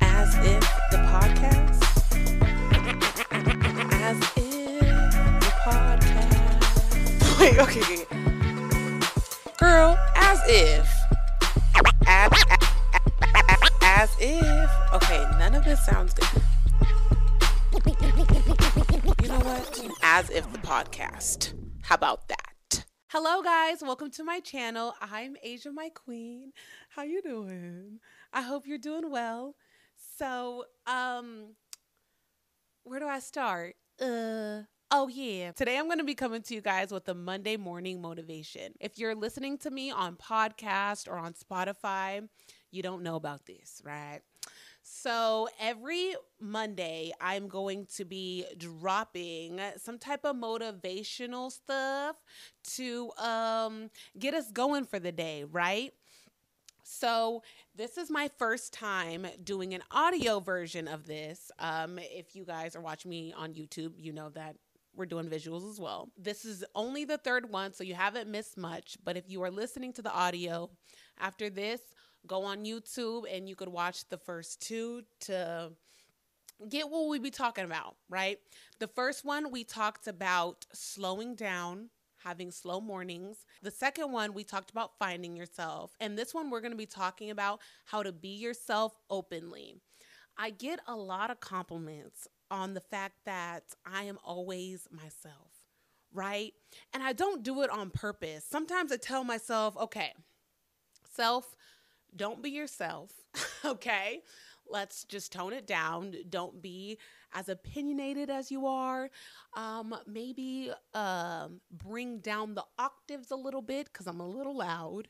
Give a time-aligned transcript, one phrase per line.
[0.00, 1.82] As if the podcast.
[3.92, 4.80] As if
[5.40, 7.40] the podcast.
[7.40, 8.04] Wait, okay.
[9.58, 10.88] Girl, as if.
[12.06, 12.32] As,
[13.82, 14.70] as if.
[14.94, 16.28] Okay, none of this sounds good.
[19.22, 19.80] You know what?
[20.02, 21.54] As if the podcast.
[21.82, 22.37] How about that?
[23.08, 24.94] Hello guys, welcome to my channel.
[25.00, 26.52] I'm Asia my queen.
[26.90, 28.00] How you doing?
[28.32, 29.54] I hope you're doing well.
[30.18, 31.54] So, um
[32.84, 33.76] where do I start?
[34.00, 35.52] Uh Oh, yeah.
[35.52, 38.72] Today I'm going to be coming to you guys with a Monday morning motivation.
[38.80, 42.26] If you're listening to me on podcast or on Spotify,
[42.70, 44.20] you don't know about this, right?
[44.90, 52.16] So every Monday, I'm going to be dropping some type of motivational stuff
[52.74, 55.92] to um, get us going for the day, right?
[56.82, 57.42] So,
[57.76, 61.50] this is my first time doing an audio version of this.
[61.58, 64.56] Um, if you guys are watching me on YouTube, you know that
[64.98, 66.10] we're doing visuals as well.
[66.18, 68.98] This is only the third one, so you haven't missed much.
[69.04, 70.70] But if you are listening to the audio
[71.18, 71.80] after this,
[72.26, 75.72] go on YouTube and you could watch the first two to
[76.68, 78.38] get what we be talking about, right?
[78.80, 81.90] The first one we talked about slowing down,
[82.24, 83.46] having slow mornings.
[83.62, 85.94] The second one we talked about finding yourself.
[86.00, 89.76] And this one we're going to be talking about how to be yourself openly.
[90.36, 95.52] I get a lot of compliments on the fact that I am always myself,
[96.12, 96.52] right?
[96.92, 98.44] And I don't do it on purpose.
[98.48, 100.12] Sometimes I tell myself, okay,
[101.14, 101.56] self,
[102.14, 103.12] don't be yourself,
[103.64, 104.22] okay?
[104.70, 106.14] Let's just tone it down.
[106.28, 106.98] Don't be
[107.34, 109.10] as opinionated as you are.
[109.56, 115.08] Um, maybe um, bring down the octaves a little bit because I'm a little loud.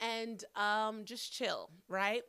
[0.00, 2.22] And um, just chill, right?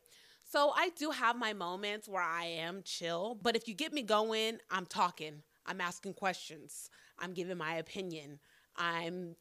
[0.51, 4.01] So I do have my moments where I am chill, but if you get me
[4.01, 5.43] going, I'm talking.
[5.65, 6.89] I'm asking questions.
[7.17, 8.37] I'm giving my opinion.
[8.75, 9.37] I'm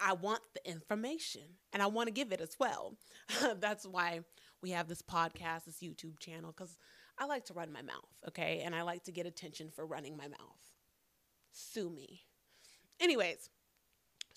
[0.00, 1.42] I want the information
[1.72, 2.96] and I want to give it as well.
[3.60, 4.22] That's why
[4.60, 6.76] we have this podcast, this YouTube channel, because
[7.20, 8.62] I like to run my mouth, okay?
[8.64, 10.72] And I like to get attention for running my mouth.
[11.52, 12.22] Sue me.
[12.98, 13.48] Anyways,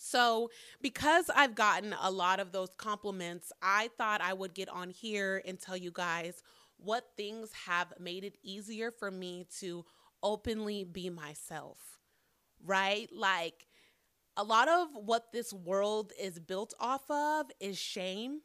[0.04, 0.50] so
[0.82, 5.44] because I've gotten a lot of those compliments, I thought I would get on here
[5.46, 6.42] and tell you guys
[6.78, 9.86] what things have made it easier for me to
[10.24, 12.00] openly be myself,
[12.66, 13.10] right?
[13.14, 13.68] Like,
[14.36, 18.42] a lot of what this world is built off of is shame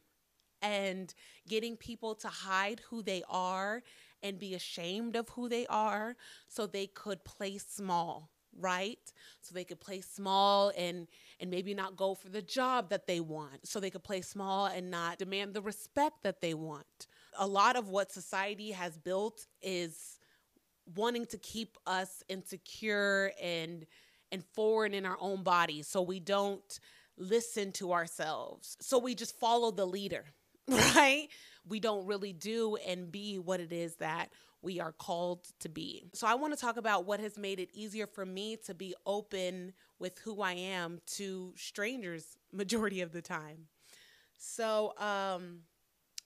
[0.61, 1.11] and
[1.47, 3.81] getting people to hide who they are
[4.21, 6.15] and be ashamed of who they are
[6.47, 8.29] so they could play small
[8.59, 8.99] right?
[9.41, 11.07] So they could play small and
[11.39, 13.67] and maybe not go for the job that they want.
[13.67, 17.07] So they could play small and not demand the respect that they want.
[17.37, 20.17] A lot of what society has built is
[20.95, 23.85] wanting to keep us insecure and
[24.31, 25.87] and foreign in our own bodies.
[25.87, 26.79] So we don't
[27.17, 28.77] listen to ourselves.
[28.81, 30.25] So we just follow the leader,
[30.95, 31.27] right?
[31.67, 34.29] We don't really do and be what it is that
[34.61, 36.03] we are called to be.
[36.13, 38.95] So I want to talk about what has made it easier for me to be
[39.05, 43.67] open with who I am to strangers majority of the time.
[44.37, 45.59] So um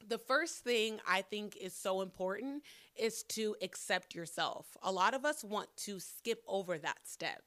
[0.07, 2.63] the first thing I think is so important
[2.96, 4.68] is to accept yourself.
[4.84, 7.41] A lot of us want to skip over that step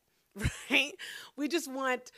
[0.70, 0.92] right?
[1.36, 2.12] We just want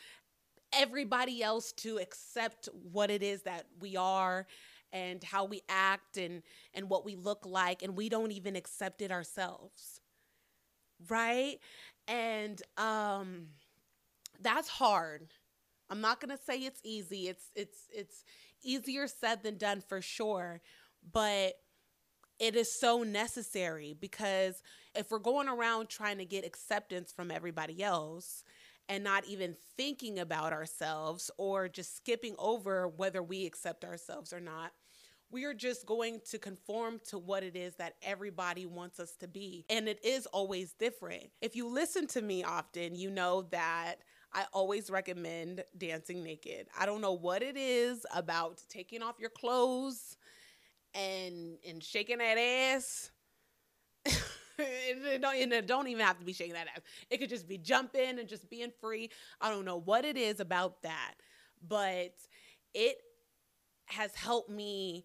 [0.73, 4.47] everybody else to accept what it is that we are
[4.93, 6.43] and how we act and
[6.75, 10.01] and what we look like and we don't even accept it ourselves.
[11.09, 11.59] Right?
[12.09, 13.49] And um
[14.41, 15.29] that's hard.
[15.89, 17.29] I'm not going to say it's easy.
[17.29, 18.25] It's it's it's
[18.63, 20.61] easier said than done for sure,
[21.13, 21.55] but
[22.39, 24.63] it is so necessary because
[24.95, 28.45] if we're going around trying to get acceptance from everybody else
[28.89, 34.41] and not even thinking about ourselves or just skipping over whether we accept ourselves or
[34.41, 34.73] not,
[35.31, 39.27] we are just going to conform to what it is that everybody wants us to
[39.29, 39.65] be.
[39.69, 41.31] And it is always different.
[41.41, 43.97] If you listen to me often, you know that
[44.33, 46.69] I always recommend dancing naked.
[46.79, 50.17] I don't know what it is about taking off your clothes
[50.95, 53.11] and and shaking that ass.
[55.21, 56.83] don't, don't even have to be shaking that ass.
[57.11, 59.11] It could just be jumping and just being free.
[59.41, 61.15] I don't know what it is about that,
[61.67, 62.15] but
[62.75, 62.97] it
[63.87, 65.05] has helped me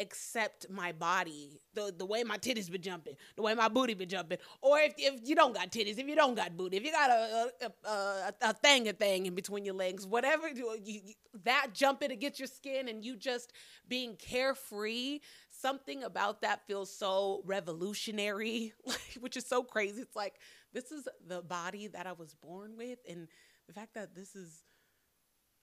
[0.00, 4.08] accept my body, the the way my titties been jumping, the way my booty been
[4.08, 6.90] jumping, or if, if you don't got titties, if you don't got booty, if you
[6.92, 11.00] got a a, a, a thing a thing in between your legs, whatever you, you,
[11.44, 13.52] that jumping to get your skin and you just
[13.88, 15.20] being carefree,
[15.50, 18.72] something about that feels so revolutionary,
[19.20, 20.00] which is so crazy.
[20.00, 20.34] It's like
[20.72, 23.28] this is the body that I was born with, and
[23.66, 24.64] the fact that this is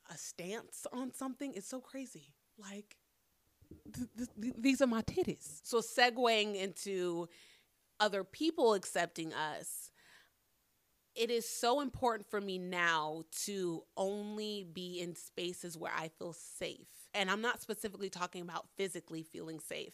[0.10, 2.33] a stance on something is so crazy.
[2.57, 2.95] Like
[3.94, 5.62] th- th- these are my titties.
[5.64, 7.28] So segueing into
[8.00, 9.92] other people accepting us,
[11.16, 16.34] it is so important for me now to only be in spaces where I feel
[16.34, 16.88] safe.
[17.14, 19.94] And I'm not specifically talking about physically feeling safe.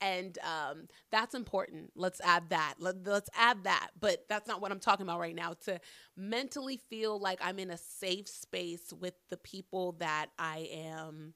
[0.00, 1.90] And um, that's important.
[1.94, 2.76] Let's add that.
[2.78, 3.90] Let, let's add that.
[4.00, 5.54] But that's not what I'm talking about right now.
[5.66, 5.78] To
[6.16, 11.34] mentally feel like I'm in a safe space with the people that I am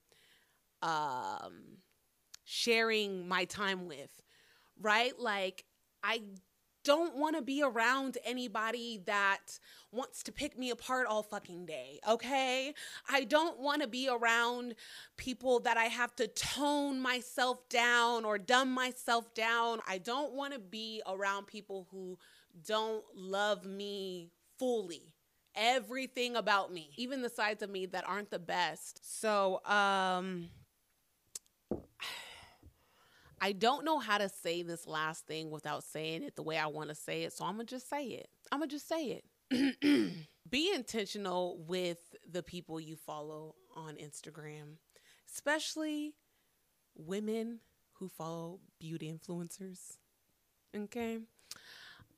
[0.82, 1.78] um,
[2.44, 4.22] sharing my time with,
[4.80, 5.18] right?
[5.18, 5.64] Like,
[6.02, 6.22] I
[6.86, 9.58] don't want to be around anybody that
[9.90, 12.72] wants to pick me apart all fucking day, okay?
[13.10, 14.76] I don't want to be around
[15.16, 19.80] people that I have to tone myself down or dumb myself down.
[19.88, 22.18] I don't want to be around people who
[22.64, 25.12] don't love me fully.
[25.56, 29.00] Everything about me, even the sides of me that aren't the best.
[29.20, 30.50] So, um,
[33.46, 36.66] I don't know how to say this last thing without saying it the way I
[36.66, 37.32] want to say it.
[37.32, 38.28] So I'm going to just say it.
[38.50, 39.22] I'm going to just say
[39.52, 40.12] it.
[40.50, 44.78] Be intentional with the people you follow on Instagram,
[45.32, 46.14] especially
[46.96, 47.60] women
[48.00, 49.98] who follow beauty influencers.
[50.76, 51.20] Okay?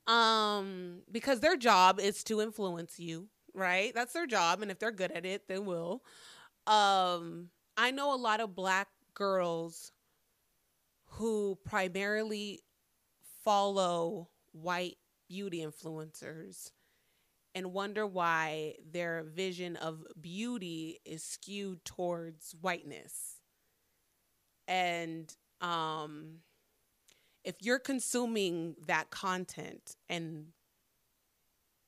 [0.07, 3.93] Um because their job is to influence you, right?
[3.95, 6.03] That's their job and if they're good at it, they will.
[6.67, 9.93] Um I know a lot of black girls
[11.19, 12.61] who primarily
[13.45, 14.99] follow white
[15.29, 16.71] beauty influencers
[17.57, 23.41] and wonder why their vision of beauty is skewed towards whiteness.
[24.69, 26.37] And um,
[27.43, 30.47] if you're consuming that content and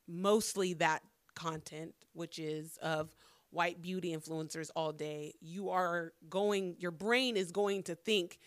[0.08, 1.02] mostly that
[1.36, 3.14] content, which is of
[3.50, 8.40] white beauty influencers all day, you are going, your brain is going to think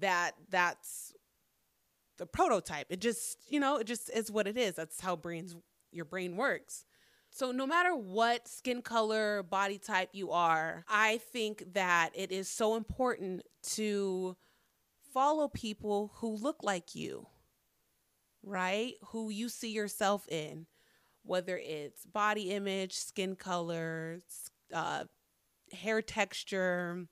[0.00, 1.14] that that's
[2.18, 2.86] the prototype.
[2.90, 4.74] It just, you know, it just is what it is.
[4.74, 5.56] That's how brains
[5.90, 6.84] your brain works.
[7.30, 12.48] So no matter what skin color, body type you are, I think that it is
[12.48, 13.42] so important
[13.74, 14.36] to
[15.14, 17.26] follow people who look like you.
[18.44, 18.94] Right?
[19.08, 20.66] Who you see yourself in,
[21.22, 24.18] whether it's body image, skin color,
[24.74, 25.04] uh,
[25.72, 27.06] hair texture,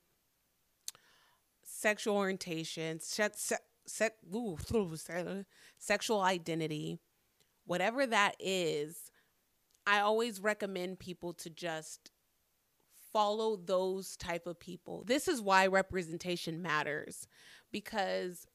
[1.80, 3.00] sexual orientation,
[4.34, 4.58] ooh,
[5.78, 6.98] sexual identity,
[7.64, 9.10] whatever that is,
[9.86, 12.10] I always recommend people to just
[13.12, 15.04] follow those type of people.
[15.06, 17.26] This is why representation matters
[17.72, 18.46] because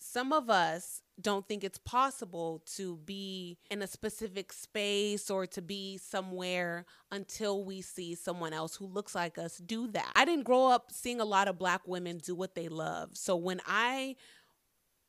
[0.00, 5.60] some of us don't think it's possible to be in a specific space or to
[5.60, 10.10] be somewhere until we see someone else who looks like us do that.
[10.16, 13.10] I didn't grow up seeing a lot of black women do what they love.
[13.12, 14.16] So when I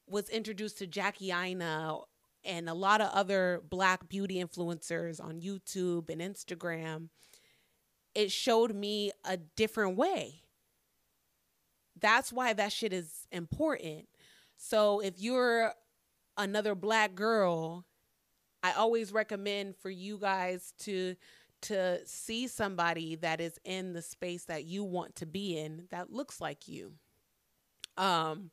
[0.07, 1.99] was introduced to Jackie Aina
[2.43, 7.07] and a lot of other black beauty influencers on YouTube and Instagram,
[8.13, 10.41] it showed me a different way.
[11.99, 14.07] That's why that shit is important.
[14.63, 15.73] So if you're
[16.37, 17.83] another black girl,
[18.61, 21.15] I always recommend for you guys to
[21.63, 26.13] to see somebody that is in the space that you want to be in that
[26.13, 26.93] looks like you.
[27.97, 28.51] Um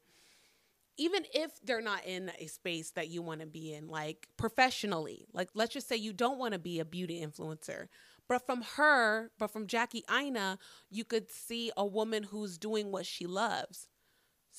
[0.97, 5.27] even if they're not in a space that you want to be in like professionally.
[5.35, 7.89] Like let's just say you don't want to be a beauty influencer.
[8.29, 10.59] But from her, but from Jackie Aina,
[10.91, 13.89] you could see a woman who's doing what she loves.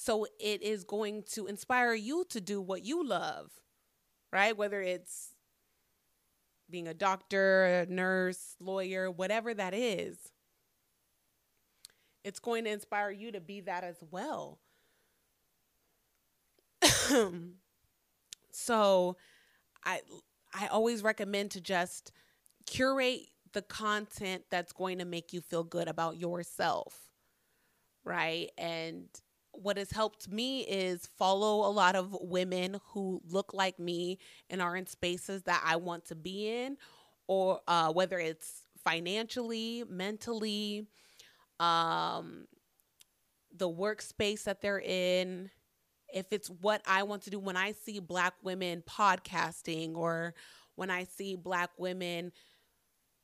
[0.01, 3.51] So it is going to inspire you to do what you love,
[4.31, 4.55] right?
[4.55, 5.35] Whether it's
[6.69, 10.31] being a doctor, a nurse, lawyer, whatever that is.
[12.23, 14.59] It's going to inspire you to be that as well.
[18.51, 19.17] so
[19.83, 19.99] I
[20.53, 22.13] I always recommend to just
[22.65, 27.11] curate the content that's going to make you feel good about yourself.
[28.05, 28.49] Right?
[28.57, 29.09] And
[29.61, 34.17] what has helped me is follow a lot of women who look like me
[34.49, 36.77] and are in spaces that I want to be in,
[37.27, 40.87] or uh, whether it's financially, mentally,
[41.59, 42.47] um,
[43.55, 45.49] the workspace that they're in,
[46.13, 50.33] if it's what I want to do when I see black women podcasting or
[50.75, 52.31] when I see black women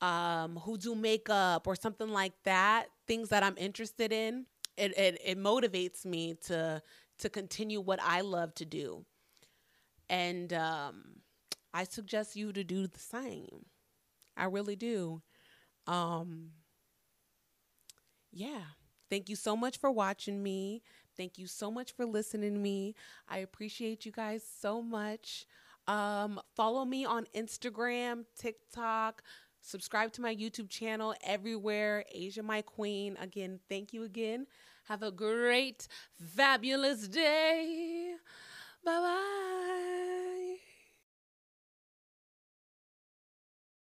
[0.01, 4.46] um, who do makeup or something like that, things that I'm interested in,
[4.77, 6.82] it, it, it motivates me to
[7.17, 9.05] to continue what I love to do.
[10.10, 11.22] And um,
[11.74, 13.65] I suggest you to do the same.
[14.38, 15.22] I really do.
[15.88, 16.51] Um,
[18.32, 18.62] yeah.
[19.10, 20.82] Thank you so much for watching me.
[21.15, 22.96] Thank you so much for listening to me.
[23.29, 25.46] I appreciate you guys so much.
[25.88, 29.22] Um, follow me on Instagram, TikTok,
[29.65, 32.05] subscribe to my YouTube channel everywhere.
[32.12, 33.17] Asia My Queen.
[33.19, 34.48] Again, thank you again.
[34.86, 35.88] Have a great,
[36.36, 38.13] fabulous day.
[38.84, 40.25] Bye bye.